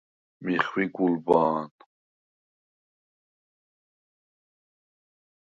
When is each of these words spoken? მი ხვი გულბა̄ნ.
მი 0.43 0.55
ხვი 0.65 0.85
გულბა̄ნ. 0.95 1.63